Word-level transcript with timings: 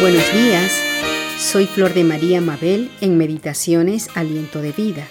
Buenos 0.00 0.34
días, 0.34 0.82
soy 1.38 1.66
Flor 1.66 1.94
de 1.94 2.02
María 2.02 2.40
Mabel 2.40 2.90
en 3.00 3.16
Meditaciones 3.16 4.08
Aliento 4.14 4.60
de 4.60 4.72
Vida. 4.72 5.06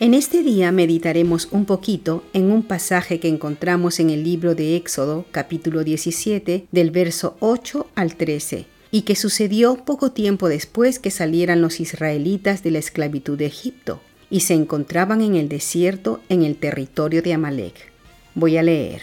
En 0.00 0.12
este 0.12 0.42
día 0.42 0.70
meditaremos 0.70 1.48
un 1.50 1.64
poquito 1.64 2.22
en 2.34 2.50
un 2.50 2.62
pasaje 2.62 3.20
que 3.20 3.28
encontramos 3.28 3.98
en 4.00 4.10
el 4.10 4.22
libro 4.22 4.54
de 4.54 4.76
Éxodo 4.76 5.24
capítulo 5.30 5.82
17 5.82 6.66
del 6.70 6.90
verso 6.90 7.36
8 7.40 7.86
al 7.94 8.16
13 8.16 8.66
y 8.90 9.02
que 9.02 9.16
sucedió 9.16 9.84
poco 9.84 10.12
tiempo 10.12 10.48
después 10.48 10.98
que 10.98 11.10
salieran 11.10 11.62
los 11.62 11.80
israelitas 11.80 12.62
de 12.62 12.70
la 12.72 12.78
esclavitud 12.78 13.38
de 13.38 13.46
Egipto 13.46 14.00
y 14.30 14.40
se 14.40 14.54
encontraban 14.54 15.22
en 15.22 15.36
el 15.36 15.48
desierto 15.48 16.20
en 16.28 16.42
el 16.42 16.56
territorio 16.56 17.22
de 17.22 17.32
Amalek. 17.32 17.92
Voy 18.34 18.58
a 18.58 18.62
leer. 18.62 19.00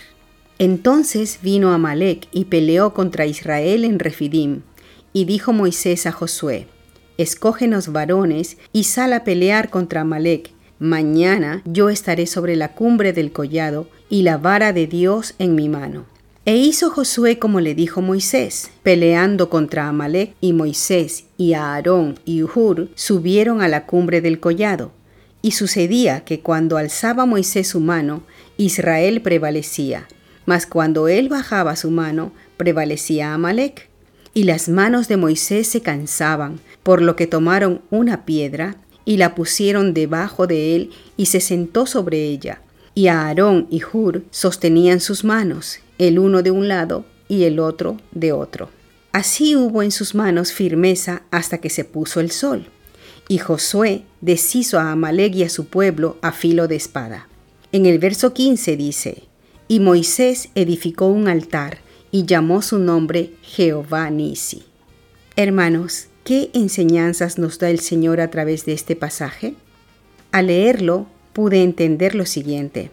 Entonces 0.59 1.39
vino 1.41 1.73
Amalek 1.73 2.27
y 2.31 2.45
peleó 2.45 2.93
contra 2.93 3.25
Israel 3.25 3.83
en 3.83 3.99
Refidim, 3.99 4.61
y 5.15 5.23
dijo 5.23 5.53
Moisés 5.53 6.07
a 6.07 6.11
Josué, 6.11 6.67
Escógenos 7.17 7.93
varones 7.93 8.57
y 8.73 8.83
sal 8.83 9.13
a 9.13 9.23
pelear 9.23 9.69
contra 9.69 10.01
Amalek. 10.01 10.51
Mañana 10.77 11.61
yo 11.63 11.89
estaré 11.89 12.27
sobre 12.27 12.57
la 12.57 12.73
cumbre 12.73 13.13
del 13.13 13.31
collado 13.31 13.87
y 14.09 14.23
la 14.23 14.37
vara 14.37 14.73
de 14.73 14.87
Dios 14.87 15.33
en 15.39 15.55
mi 15.55 15.69
mano. 15.69 16.05
E 16.43 16.57
hizo 16.57 16.89
Josué 16.89 17.39
como 17.39 17.61
le 17.61 17.75
dijo 17.75 18.01
Moisés, 18.01 18.71
peleando 18.83 19.49
contra 19.49 19.87
Amalek, 19.87 20.35
y 20.41 20.51
Moisés 20.51 21.23
y 21.37 21.53
Aarón 21.53 22.19
y 22.25 22.43
Uhur 22.43 22.89
subieron 22.95 23.61
a 23.61 23.69
la 23.69 23.85
cumbre 23.85 24.19
del 24.19 24.41
collado. 24.41 24.91
Y 25.41 25.51
sucedía 25.51 26.25
que 26.25 26.41
cuando 26.41 26.75
alzaba 26.75 27.25
Moisés 27.25 27.69
su 27.69 27.79
mano, 27.79 28.23
Israel 28.57 29.21
prevalecía, 29.21 30.09
mas 30.45 30.67
cuando 30.67 31.07
él 31.07 31.29
bajaba 31.29 31.77
su 31.77 31.89
mano, 31.89 32.33
prevalecía 32.57 33.33
Amalek. 33.33 33.94
Y 34.37 34.43
las 34.43 34.67
manos 34.67 35.07
de 35.07 35.15
Moisés 35.15 35.69
se 35.69 35.81
cansaban, 35.81 36.59
por 36.83 37.01
lo 37.01 37.15
que 37.15 37.25
tomaron 37.25 37.81
una 37.89 38.25
piedra 38.25 38.75
y 39.05 39.15
la 39.15 39.33
pusieron 39.33 39.93
debajo 39.93 40.45
de 40.45 40.75
él 40.75 40.89
y 41.15 41.27
se 41.27 41.39
sentó 41.39 41.85
sobre 41.85 42.25
ella. 42.25 42.61
Y 42.93 43.07
Aarón 43.07 43.65
y 43.69 43.81
Hur 43.81 44.25
sostenían 44.31 44.99
sus 44.99 45.23
manos, 45.23 45.79
el 45.99 46.19
uno 46.19 46.43
de 46.43 46.51
un 46.51 46.67
lado 46.67 47.05
y 47.29 47.45
el 47.45 47.59
otro 47.59 47.95
de 48.11 48.33
otro. 48.33 48.69
Así 49.13 49.55
hubo 49.55 49.81
en 49.81 49.91
sus 49.91 50.15
manos 50.15 50.51
firmeza 50.51 51.21
hasta 51.31 51.59
que 51.59 51.69
se 51.69 51.85
puso 51.85 52.19
el 52.19 52.29
sol. 52.29 52.65
Y 53.29 53.37
Josué 53.37 54.03
deshizo 54.19 54.79
a 54.79 54.91
Amalek 54.91 55.33
y 55.33 55.43
a 55.43 55.49
su 55.49 55.67
pueblo 55.67 56.17
a 56.21 56.33
filo 56.33 56.67
de 56.67 56.75
espada. 56.75 57.29
En 57.71 57.85
el 57.85 57.99
verso 57.99 58.33
15 58.33 58.75
dice, 58.75 59.23
Y 59.69 59.79
Moisés 59.79 60.49
edificó 60.55 61.07
un 61.07 61.29
altar 61.29 61.84
y 62.15 62.25
llamó 62.25 62.61
su 62.61 62.79
nombre 62.79 63.31
Jehová 63.41 64.09
Nisi. 64.09 64.63
Hermanos, 65.35 66.07
¿qué 66.23 66.49
enseñanzas 66.53 67.37
nos 67.37 67.59
da 67.59 67.69
el 67.69 67.81
Señor 67.81 68.21
a 68.21 68.31
través 68.31 68.65
de 68.65 68.71
este 68.71 68.95
pasaje? 68.95 69.55
Al 70.31 70.47
leerlo 70.47 71.07
pude 71.33 71.61
entender 71.61 72.15
lo 72.15 72.25
siguiente, 72.25 72.89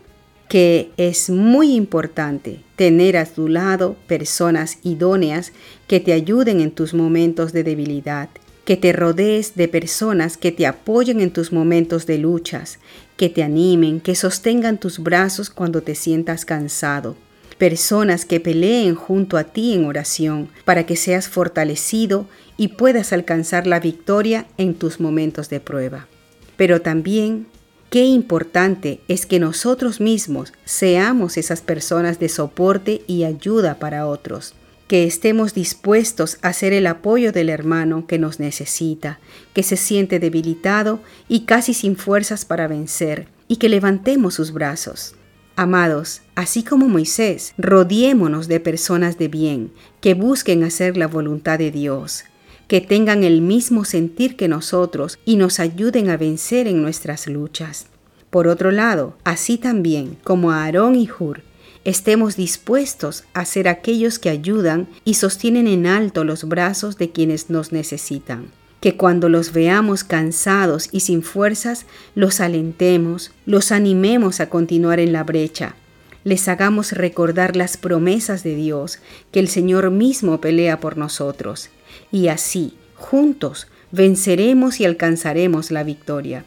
que 0.48 0.91
es 0.97 1.31
muy 1.31 1.77
importante 1.77 2.65
tener 2.75 3.17
a 3.17 3.25
tu 3.25 3.47
lado 3.47 3.95
personas 4.09 4.78
idóneas 4.83 5.53
que 5.87 6.00
te 6.00 6.12
ayuden 6.12 6.61
en 6.61 6.73
tus 6.73 6.93
momentos 6.93 7.53
de 7.53 7.62
debilidad, 7.62 8.28
que 8.65 8.77
te 8.77 8.93
rodees 8.93 9.55
de 9.55 9.69
personas 9.69 10.37
que 10.37 10.50
te 10.50 10.67
apoyen 10.67 11.20
en 11.20 11.33
tus 11.33 11.53
momentos 11.53 12.06
de 12.06 12.19
luchas, 12.19 12.81
que 13.17 13.28
te 13.28 13.45
animen, 13.45 14.00
que 14.00 14.17
sostengan 14.17 14.78
tus 14.78 14.98
brazos 14.98 15.48
cuando 15.48 15.81
te 15.81 15.95
sientas 15.95 16.45
cansado, 16.45 17.15
personas 17.62 18.24
que 18.24 18.41
peleen 18.41 18.96
junto 18.96 19.36
a 19.36 19.44
ti 19.44 19.72
en 19.72 19.84
oración 19.84 20.48
para 20.64 20.84
que 20.84 20.96
seas 20.96 21.28
fortalecido 21.28 22.27
y 22.56 22.66
puedas 22.66 23.12
alcanzar 23.12 23.69
la 23.69 23.78
victoria 23.78 24.46
en 24.58 24.74
tus 24.74 24.98
momentos 24.98 25.48
de 25.48 25.60
prueba. 25.60 26.08
Pero 26.56 26.82
también 26.82 27.47
qué 27.88 28.04
importante 28.04 28.98
es 29.06 29.26
que 29.26 29.38
nosotros 29.38 30.00
mismos 30.00 30.53
seamos 30.64 31.37
esas 31.37 31.60
personas 31.60 32.19
de 32.19 32.28
soporte 32.28 33.03
y 33.06 33.22
ayuda 33.22 33.78
para 33.78 34.08
otros 34.08 34.54
que 34.88 35.04
estemos 35.04 35.54
dispuestos 35.54 36.38
a 36.42 36.53
ser 36.53 36.72
el 36.72 36.88
apoyo 36.88 37.31
del 37.31 37.48
hermano 37.48 38.08
que 38.08 38.19
nos 38.19 38.41
necesita, 38.41 39.20
que 39.54 39.62
se 39.62 39.76
siente 39.76 40.19
debilitado 40.19 40.98
y 41.28 41.42
casi 41.42 41.75
sin 41.75 41.94
fuerzas 41.94 42.44
para 42.44 42.66
vencer, 42.66 43.28
y 43.47 43.56
que 43.56 43.69
levantemos 43.69 44.34
sus 44.34 44.53
brazos. 44.53 45.14
Amados, 45.54 46.22
así 46.34 46.62
como 46.62 46.88
Moisés, 46.88 47.52
rodeémonos 47.58 48.48
de 48.48 48.58
personas 48.58 49.18
de 49.18 49.28
bien, 49.28 49.70
que 50.00 50.14
busquen 50.14 50.64
hacer 50.64 50.96
la 50.96 51.06
voluntad 51.06 51.58
de 51.58 51.70
Dios, 51.70 52.24
que 52.68 52.80
tengan 52.80 53.22
el 53.22 53.42
mismo 53.42 53.84
sentir 53.84 54.36
que 54.36 54.48
nosotros 54.48 55.18
y 55.26 55.36
nos 55.36 55.60
ayuden 55.60 56.08
a 56.08 56.16
vencer 56.16 56.66
en 56.66 56.80
nuestras 56.80 57.26
luchas. 57.26 57.86
Por 58.30 58.48
otro 58.48 58.70
lado, 58.70 59.14
así 59.24 59.58
también 59.58 60.16
como 60.24 60.52
Aarón 60.52 60.94
y 60.94 61.06
Hur, 61.06 61.42
estemos 61.84 62.36
dispuestos 62.36 63.24
a 63.34 63.44
ser 63.44 63.69
aquellos 63.69 64.19
que 64.19 64.30
ayudan 64.30 64.88
y 65.04 65.14
sostienen 65.14 65.66
en 65.66 65.86
alto 65.86 66.24
los 66.24 66.44
brazos 66.44 66.96
de 66.96 67.10
quienes 67.10 67.50
nos 67.50 67.72
necesitan. 67.72 68.50
Que 68.82 68.98
cuando 68.98 69.31
los 69.31 69.54
veamos 69.54 70.04
cansados 70.04 70.91
y 70.93 71.00
sin 71.00 71.22
fuerzas, 71.22 71.87
los 72.15 72.41
alentemos, 72.41 73.31
los 73.47 73.72
animemos 73.72 74.41
a 74.41 74.50
continuar 74.50 75.00
en 75.00 75.12
la 75.15 75.25
brecha, 75.25 75.76
les 76.25 76.47
hagamos 76.48 76.93
recordar 76.93 77.56
las 77.56 77.76
promesas 77.76 78.43
de 78.43 78.54
Dios, 78.54 78.98
que 79.31 79.41
el 79.41 79.48
Señor 79.48 79.91
mismo 79.91 80.41
pelea 80.41 80.78
por 80.78 80.97
nosotros, 80.97 81.70
y 82.10 82.28
así, 82.28 82.75
juntos, 82.94 83.66
venceremos 83.91 84.81
y 84.81 84.84
alcanzaremos 84.84 85.70
la 85.70 85.82
victoria. 85.82 86.44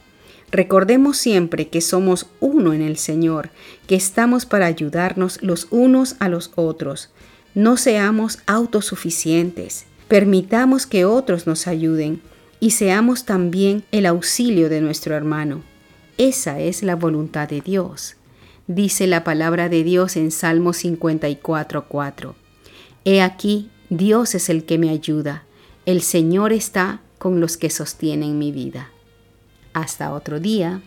Recordemos 0.52 1.17
siempre 1.17 1.67
que 1.67 1.81
somos 1.81 2.28
uno 2.40 2.73
en 2.73 2.81
el 2.81 2.97
Señor, 2.97 3.50
que 3.88 3.96
estamos 3.96 4.46
para 4.46 4.67
ayudarnos 4.67 5.41
los 5.41 5.67
unos 5.72 6.16
a 6.19 6.29
los 6.29 6.52
otros. 6.56 7.09
No 7.53 7.78
seamos 7.78 8.40
autosuficientes. 8.46 9.85
Permitamos 10.07 10.85
que 10.85 11.05
otros 11.05 11.47
nos 11.47 11.67
ayuden 11.67 12.21
y 12.59 12.71
seamos 12.71 13.25
también 13.25 13.83
el 13.91 14.05
auxilio 14.05 14.69
de 14.69 14.81
nuestro 14.81 15.16
hermano. 15.16 15.63
Esa 16.17 16.59
es 16.59 16.83
la 16.83 16.95
voluntad 16.95 17.49
de 17.49 17.61
Dios. 17.61 18.16
Dice 18.67 19.07
la 19.07 19.23
palabra 19.23 19.67
de 19.67 19.83
Dios 19.83 20.16
en 20.16 20.31
Salmo 20.31 20.73
54:4. 20.73 22.35
He 23.03 23.21
aquí, 23.21 23.69
Dios 23.89 24.35
es 24.35 24.49
el 24.49 24.66
que 24.66 24.77
me 24.77 24.89
ayuda. 24.89 25.43
El 25.85 26.01
Señor 26.01 26.53
está 26.53 27.01
con 27.17 27.39
los 27.39 27.57
que 27.57 27.69
sostienen 27.69 28.39
mi 28.39 28.51
vida. 28.51 28.89
Hasta 29.73 30.13
otro 30.13 30.39
día. 30.39 30.81